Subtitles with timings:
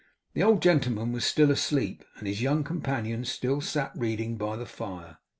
[0.33, 4.65] The old gentleman was still asleep, and his young companion still sat reading by the
[4.65, 5.19] fire.